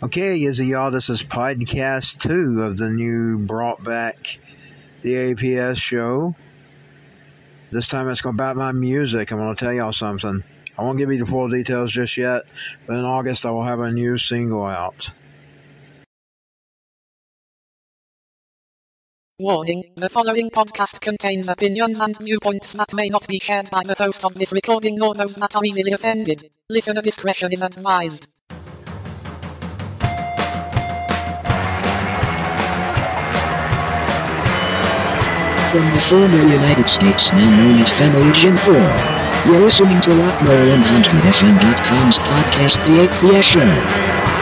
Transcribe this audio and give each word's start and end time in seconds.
Okay, 0.00 0.44
is 0.44 0.60
y'all, 0.60 0.92
this 0.92 1.10
is 1.10 1.24
podcast 1.24 2.20
two 2.20 2.62
of 2.62 2.76
the 2.76 2.88
new 2.88 3.36
brought 3.36 3.82
back 3.82 4.38
the 5.02 5.14
APS 5.14 5.78
show. 5.78 6.36
This 7.72 7.88
time 7.88 8.08
it's 8.08 8.24
about 8.24 8.54
my 8.54 8.70
music. 8.70 9.32
I'm 9.32 9.38
going 9.38 9.56
to 9.56 9.58
tell 9.58 9.72
y'all 9.72 9.90
something. 9.90 10.44
I 10.78 10.82
won't 10.82 10.98
give 10.98 11.10
you 11.10 11.18
the 11.18 11.26
full 11.26 11.48
details 11.48 11.90
just 11.90 12.16
yet, 12.16 12.42
but 12.86 12.94
in 12.94 13.04
August 13.04 13.44
I 13.44 13.50
will 13.50 13.64
have 13.64 13.80
a 13.80 13.90
new 13.90 14.18
single 14.18 14.64
out. 14.64 15.10
Warning, 19.40 19.82
the 19.96 20.08
following 20.08 20.50
podcast 20.50 21.00
contains 21.00 21.48
opinions 21.48 21.98
and 21.98 22.16
viewpoints 22.18 22.72
that 22.74 22.94
may 22.94 23.08
not 23.08 23.26
be 23.26 23.40
shared 23.40 23.68
by 23.68 23.82
the 23.82 23.96
host 23.98 24.24
of 24.24 24.34
this 24.34 24.52
recording 24.52 24.94
nor 24.94 25.14
those 25.14 25.34
that 25.34 25.56
are 25.56 25.64
easily 25.64 25.90
offended. 25.90 26.48
Listener 26.68 27.02
discretion 27.02 27.52
is 27.52 27.62
advised. 27.62 28.28
From 35.70 35.84
the 35.92 36.00
former 36.08 36.40
United 36.48 36.88
States 36.88 37.30
now 37.34 37.44
known 37.44 37.78
as 37.78 37.90
Federation 38.00 38.56
4, 38.56 38.72
you're 39.52 39.60
listening 39.60 40.00
to 40.00 40.08
RockMore100FM.com's 40.16 42.16
podcast 42.24 42.80
The 42.88 43.04
APS 43.04 43.42
Show. 43.42 44.37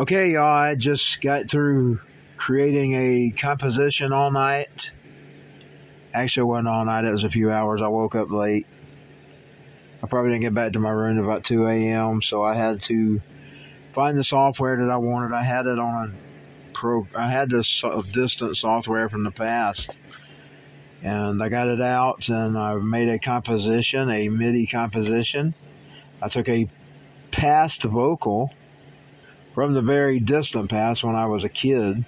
Okay, 0.00 0.30
y'all, 0.30 0.44
I 0.44 0.76
just 0.76 1.20
got 1.20 1.50
through 1.50 1.98
creating 2.36 2.92
a 2.94 3.32
composition 3.36 4.12
all 4.12 4.30
night. 4.30 4.92
Actually, 6.14 6.42
it 6.42 6.50
wasn't 6.50 6.68
all 6.68 6.84
night, 6.84 7.04
it 7.04 7.10
was 7.10 7.24
a 7.24 7.30
few 7.30 7.50
hours. 7.50 7.82
I 7.82 7.88
woke 7.88 8.14
up 8.14 8.30
late. 8.30 8.68
I 10.00 10.06
probably 10.06 10.30
didn't 10.30 10.42
get 10.42 10.54
back 10.54 10.74
to 10.74 10.78
my 10.78 10.90
room 10.90 11.18
about 11.18 11.42
2 11.42 11.66
a.m., 11.66 12.22
so 12.22 12.44
I 12.44 12.54
had 12.54 12.80
to 12.82 13.20
find 13.92 14.16
the 14.16 14.22
software 14.22 14.76
that 14.76 14.88
I 14.88 14.98
wanted. 14.98 15.34
I 15.34 15.42
had 15.42 15.66
it 15.66 15.80
on 15.80 16.16
pro, 16.74 17.08
I 17.16 17.26
had 17.28 17.50
this 17.50 17.82
distant 18.12 18.56
software 18.56 19.08
from 19.08 19.24
the 19.24 19.32
past. 19.32 19.98
And 21.02 21.42
I 21.42 21.48
got 21.48 21.66
it 21.66 21.80
out 21.80 22.28
and 22.28 22.56
I 22.56 22.76
made 22.76 23.08
a 23.08 23.18
composition, 23.18 24.10
a 24.10 24.28
MIDI 24.28 24.68
composition. 24.68 25.54
I 26.22 26.28
took 26.28 26.48
a 26.48 26.68
past 27.32 27.82
vocal 27.82 28.52
from 29.54 29.74
the 29.74 29.82
very 29.82 30.18
distant 30.20 30.70
past 30.70 31.02
when 31.02 31.16
I 31.16 31.26
was 31.26 31.44
a 31.44 31.48
kid, 31.48 32.04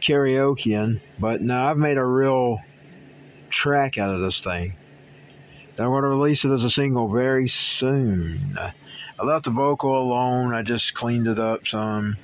karaokeing, 0.00 1.00
but 1.18 1.40
now 1.40 1.70
I've 1.70 1.78
made 1.78 1.98
a 1.98 2.04
real 2.04 2.60
track 3.50 3.98
out 3.98 4.14
of 4.14 4.20
this 4.20 4.40
thing. 4.40 4.74
I'm 5.78 5.88
going 5.88 6.02
to 6.02 6.08
release 6.08 6.44
it 6.44 6.52
as 6.52 6.64
a 6.64 6.70
single 6.70 7.08
very 7.08 7.48
soon. 7.48 8.58
I 8.58 9.24
left 9.24 9.46
the 9.46 9.50
vocal 9.50 9.98
alone, 9.98 10.52
I 10.52 10.62
just 10.62 10.94
cleaned 10.94 11.26
it 11.26 11.38
up 11.38 11.66
some. 11.66 12.16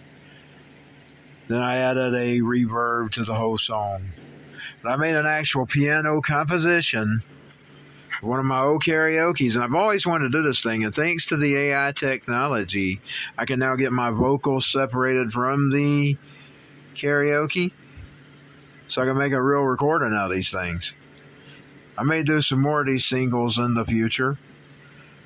Then 1.49 1.63
I 1.63 1.77
added 1.77 2.15
a 2.15 2.41
reverb 2.41 3.13
to 3.13 3.25
the 3.25 3.35
whole 3.35 3.57
song. 3.57 4.11
But 4.83 4.91
I 4.91 4.97
made 4.97 5.17
an 5.17 5.27
actual 5.27 5.67
piano 5.67 6.21
composition 6.21 7.23
one 8.21 8.41
of 8.41 8.47
my 8.47 8.61
old 8.61 8.83
karaoke's, 8.83 9.55
and 9.55 9.65
I've 9.65 9.75
always 9.75 10.07
wanted 10.07 10.33
to 10.33 10.39
do 10.39 10.43
this 10.43 10.63
thing. 10.63 10.85
And 10.85 10.95
thanks 10.95 11.27
to 11.27 11.37
the 11.37 11.57
AI 11.57 11.93
technology, 11.93 13.01
I 13.37 13.45
can 13.45 13.59
now 13.59 13.77
get 13.77 13.93
my 13.93 14.11
vocals 14.11 14.67
separated 14.67 15.33
from 15.33 15.71
the 15.71 16.17
karaoke, 16.95 17.73
so 18.87 19.03
I 19.03 19.07
can 19.07 19.17
make 19.17 19.33
a 19.33 19.43
real 19.43 19.63
recording 19.63 20.13
out 20.15 20.31
of 20.31 20.37
these 20.37 20.51
things. 20.51 20.95
I 21.97 22.03
may 22.03 22.23
do 22.23 22.41
some 22.41 22.61
more 22.61 22.81
of 22.81 22.87
these 22.87 23.05
singles 23.05 23.59
in 23.59 23.75
the 23.75 23.85
future, 23.85 24.39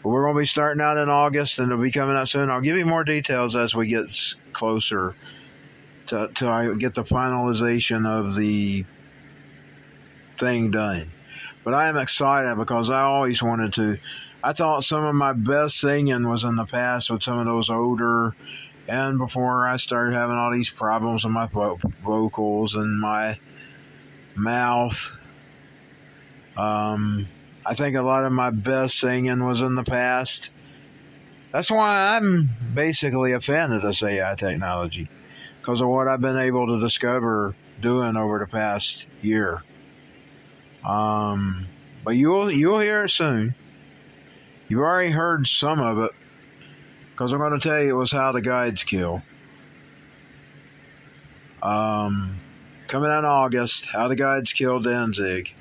but 0.03 0.09
we're 0.09 0.25
going 0.25 0.34
to 0.34 0.41
be 0.41 0.47
starting 0.47 0.81
out 0.81 0.97
in 0.97 1.09
August, 1.09 1.59
and 1.59 1.71
it'll 1.71 1.83
be 1.83 1.91
coming 1.91 2.16
out 2.16 2.28
soon. 2.28 2.50
I'll 2.50 2.61
give 2.61 2.77
you 2.77 2.87
more 2.87 3.05
details 3.05 3.56
as 3.56 3.75
we 3.75 3.89
get 3.89 4.06
closer 4.53 5.15
to, 6.06 6.28
to 6.34 6.49
I 6.49 6.75
get 6.75 6.95
the 6.95 7.05
finalization 7.05 8.06
of 8.06 8.34
the 8.34 8.84
thing 10.39 10.71
done. 10.71 11.11
But 11.65 11.75
I 11.75 11.89
am 11.89 11.97
excited 11.97 12.56
because 12.56 12.91
I 12.91 13.03
always 13.03 13.43
wanted 13.43 13.73
to. 13.75 13.99
I 14.43 14.53
thought 14.53 14.84
some 14.84 15.05
of 15.05 15.15
my 15.15 15.33
best 15.33 15.78
singing 15.78 16.28
was 16.28 16.43
in 16.45 16.56
the 16.56 16.65
past 16.65 17.11
with 17.11 17.23
some 17.23 17.39
of 17.39 17.47
those 17.47 17.71
older, 17.71 18.34
and 18.89 19.19
before 19.19 19.67
I 19.67 19.77
started 19.77 20.15
having 20.15 20.34
all 20.34 20.53
these 20.53 20.71
problems 20.71 21.25
with 21.25 21.33
my 21.33 21.47
vo- 21.47 21.78
vocals 22.03 22.75
and 22.75 23.01
my 23.01 23.39
mouth. 24.34 25.17
Um, 26.56 27.28
I 27.65 27.75
think 27.75 27.97
a 27.97 28.03
lot 28.03 28.25
of 28.25 28.33
my 28.33 28.51
best 28.51 28.99
singing 28.99 29.45
was 29.45 29.61
in 29.61 29.77
the 29.77 29.84
past. 29.84 30.51
That's 31.53 31.71
why 31.71 32.17
I'm 32.17 32.51
basically 32.75 33.33
a 33.33 33.41
fan 33.41 33.72
of 33.72 33.83
this 33.83 34.03
AI 34.03 34.34
technology 34.34 35.09
because 35.61 35.81
of 35.81 35.89
what 35.89 36.09
I've 36.09 36.21
been 36.21 36.39
able 36.39 36.67
to 36.67 36.81
discover 36.81 37.55
doing 37.81 38.17
over 38.17 38.39
the 38.39 38.47
past 38.47 39.06
year. 39.21 39.62
Um, 40.84 41.66
but 42.04 42.16
you'll 42.16 42.50
you'll 42.50 42.81
hear 42.81 43.04
it 43.04 43.10
soon. 43.10 43.54
You've 44.69 44.81
already 44.81 45.10
heard 45.10 45.47
some 45.47 45.81
of 45.81 45.98
it 45.98 46.12
because 47.10 47.32
I'm 47.32 47.38
going 47.38 47.59
to 47.59 47.69
tell 47.69 47.81
you 47.81 47.91
it 47.91 47.98
was 47.98 48.10
how 48.10 48.32
the 48.32 48.41
gods 48.41 48.84
kill. 48.84 49.22
Um, 51.62 52.38
coming 52.88 53.10
out 53.10 53.21
in 53.21 53.25
August, 53.25 53.87
how 53.87 54.09
the 54.09 54.16
gods 54.16 54.53
kill 54.53 54.81
Danzig. 54.81 55.54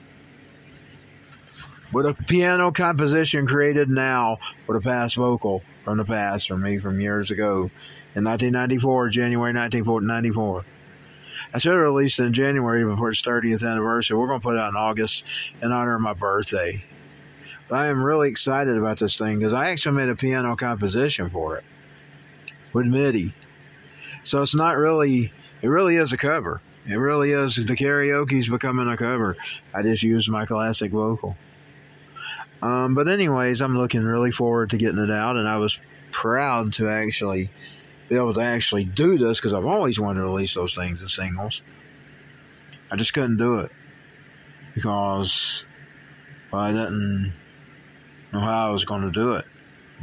With 1.94 2.06
a 2.06 2.14
piano 2.14 2.72
composition 2.72 3.46
created 3.46 3.90
now 3.90 4.40
with 4.66 4.78
a 4.78 4.82
past 4.82 5.16
vocal 5.18 5.62
from 5.84 5.98
the 5.98 6.06
past 6.06 6.48
from 6.48 6.62
me 6.62 6.78
from 6.78 7.02
years 7.02 7.32
ago 7.32 7.70
in 8.16 8.24
1994, 8.24 9.10
January 9.10 9.54
1994. 9.54 10.66
I 11.54 11.58
should 11.58 11.74
have 11.74 11.82
released 11.82 12.20
it 12.20 12.26
in 12.26 12.34
January 12.34 12.84
before 12.86 13.10
its 13.10 13.22
30th 13.22 13.70
anniversary. 13.70 14.18
We're 14.18 14.28
going 14.28 14.40
to 14.40 14.44
put 14.44 14.56
it 14.56 14.60
out 14.60 14.70
in 14.70 14.76
August 14.76 15.24
in 15.62 15.72
honor 15.72 15.96
of 15.96 16.02
my 16.02 16.14
birthday. 16.14 16.84
But 17.68 17.80
I 17.80 17.88
am 17.88 18.04
really 18.04 18.30
excited 18.30 18.78
about 18.78 19.00
this 19.00 19.18
thing 19.18 19.40
because 19.40 19.54
I 19.54 19.70
actually 19.70 19.96
made 19.98 20.10
a 20.10 20.16
piano 20.16 20.56
composition 20.56 21.30
for 21.30 21.58
it 21.58 21.64
with 22.74 22.86
MIDI. 22.86 23.34
So 24.24 24.42
it's 24.42 24.56
not 24.56 24.78
really, 24.78 25.32
it 25.62 25.68
really 25.68 25.96
is 25.96 26.14
a 26.14 26.18
cover. 26.18 26.62
It 26.88 26.96
really 26.96 27.32
is. 27.32 27.56
The 27.56 27.76
karaoke's 27.76 28.50
becoming 28.50 28.88
a 28.88 28.98
cover. 28.98 29.36
I 29.74 29.84
just 29.84 30.04
used 30.04 30.30
my 30.30 30.46
classic 30.46 30.92
vocal. 30.92 31.38
Um, 32.62 32.94
but 32.94 33.08
anyways, 33.08 33.62
I'm 33.62 33.78
looking 33.78 34.04
really 34.04 34.32
forward 34.32 34.72
to 34.72 34.78
getting 34.78 35.00
it 35.00 35.12
out, 35.12 35.36
and 35.36 35.48
I 35.48 35.58
was 35.58 35.80
proud 36.12 36.74
to 36.74 36.90
actually 36.90 37.50
be 38.12 38.18
able 38.18 38.34
to 38.34 38.42
actually 38.42 38.84
do 38.84 39.18
this 39.18 39.38
because 39.38 39.54
I've 39.54 39.66
always 39.66 39.98
wanted 39.98 40.20
to 40.20 40.26
release 40.26 40.54
those 40.54 40.76
things 40.76 41.02
as 41.02 41.14
singles. 41.14 41.62
I 42.92 42.98
just 42.98 43.14
couldn't 43.14 43.38
do 43.38 43.60
it 43.60 43.72
because 44.76 45.64
well, 46.52 46.62
I 46.62 46.74
didn't 46.74 47.32
know 48.34 48.42
how 48.42 48.68
I 48.68 48.72
was 48.72 48.84
going 48.84 49.04
to 49.04 49.12
do 49.12 49.36
it. 49.36 49.46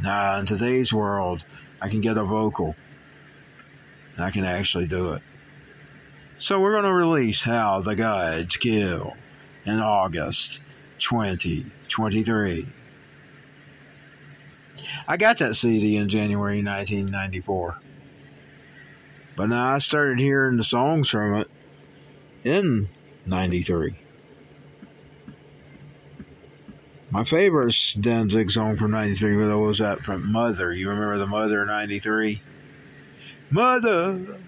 Now, 0.01 0.39
in 0.39 0.47
today's 0.47 0.91
world, 0.91 1.43
I 1.79 1.89
can 1.89 2.01
get 2.01 2.17
a 2.17 2.23
vocal 2.23 2.75
and 4.15 4.25
I 4.25 4.31
can 4.31 4.43
actually 4.43 4.87
do 4.87 5.13
it. 5.13 5.21
So 6.39 6.59
we're 6.59 6.71
going 6.71 6.85
to 6.85 6.93
release 6.93 7.43
How 7.43 7.81
the 7.81 7.95
Gods 7.95 8.57
Kill 8.57 9.13
in 9.65 9.77
August 9.77 10.61
2023. 10.97 12.65
I 15.07 15.17
got 15.17 15.37
that 15.37 15.53
CD 15.53 15.97
in 15.97 16.09
January 16.09 16.63
1994. 16.63 17.81
But 19.39 19.47
now 19.47 19.75
I 19.75 19.77
started 19.77 20.19
hearing 20.19 20.57
the 20.57 20.65
songs 20.65 21.09
from 21.09 21.35
it 21.35 21.49
in 22.43 22.89
93. 23.25 23.95
My 27.09 27.23
favorite 27.23 27.73
Danzig 28.01 28.51
song 28.51 28.75
from 28.75 28.91
93 28.91 29.37
was 29.55 29.77
that 29.77 30.01
from 30.01 30.29
Mother. 30.29 30.73
You 30.73 30.89
remember 30.89 31.17
the 31.17 31.25
Mother 31.25 31.65
93? 31.65 32.41
Mother, 33.49 34.41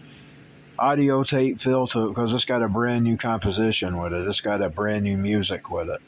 audio 0.78 1.22
tape 1.22 1.60
feel 1.60 1.86
to 1.88 2.06
it 2.06 2.08
because 2.08 2.32
it's 2.32 2.46
got 2.46 2.62
a 2.62 2.68
brand 2.68 3.04
new 3.04 3.16
composition 3.16 3.98
with 3.98 4.14
it. 4.14 4.26
It's 4.26 4.40
got 4.40 4.62
a 4.62 4.70
brand 4.70 5.04
new 5.04 5.18
music 5.18 5.70
with 5.70 5.90
it. 5.90 6.00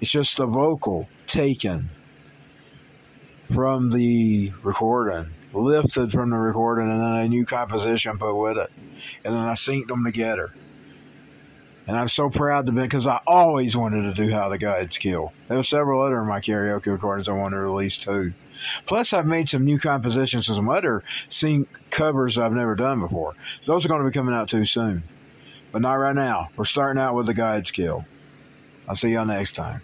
It's 0.00 0.10
just 0.10 0.36
the 0.36 0.46
vocal 0.46 1.08
taken 1.26 1.90
from 3.52 3.90
the 3.90 4.52
recording, 4.62 5.32
lifted 5.52 6.10
from 6.12 6.30
the 6.30 6.36
recording, 6.36 6.90
and 6.90 7.00
then 7.00 7.14
a 7.14 7.28
new 7.28 7.46
composition 7.46 8.18
put 8.18 8.36
with 8.36 8.58
it. 8.58 8.70
And 9.24 9.34
then 9.34 9.42
I 9.42 9.54
synced 9.54 9.88
them 9.88 10.04
together. 10.04 10.52
And 11.88 11.96
I'm 11.96 12.08
so 12.08 12.28
proud 12.28 12.66
to 12.66 12.72
be 12.72 12.82
because 12.82 13.06
I 13.06 13.18
always 13.26 13.74
wanted 13.74 14.02
to 14.02 14.14
do 14.14 14.30
How 14.30 14.50
the 14.50 14.58
Gods 14.58 14.98
Kill. 14.98 15.32
There 15.48 15.56
were 15.56 15.62
several 15.62 16.02
other 16.02 16.20
of 16.20 16.26
my 16.26 16.38
karaoke 16.38 16.92
recordings 16.92 17.30
I 17.30 17.32
wanted 17.32 17.56
to 17.56 17.62
release 17.62 17.98
too. 17.98 18.34
Plus, 18.84 19.14
I've 19.14 19.24
made 19.24 19.48
some 19.48 19.64
new 19.64 19.78
compositions 19.78 20.48
and 20.48 20.56
some 20.56 20.68
other 20.68 21.02
sync 21.28 21.66
covers 21.88 22.36
I've 22.36 22.52
never 22.52 22.74
done 22.74 23.00
before. 23.00 23.34
Those 23.64 23.86
are 23.86 23.88
going 23.88 24.02
to 24.02 24.08
be 24.08 24.12
coming 24.12 24.34
out 24.34 24.50
too 24.50 24.66
soon. 24.66 25.02
But 25.72 25.80
not 25.80 25.94
right 25.94 26.14
now. 26.14 26.50
We're 26.56 26.66
starting 26.66 27.00
out 27.00 27.14
with 27.14 27.24
The 27.24 27.34
Gods 27.34 27.70
Kill. 27.70 28.04
I'll 28.86 28.94
see 28.94 29.10
y'all 29.10 29.24
next 29.24 29.54
time. 29.54 29.80